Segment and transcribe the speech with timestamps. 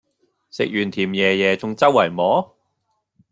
[0.49, 2.57] 食完甜椰椰仲周圍摸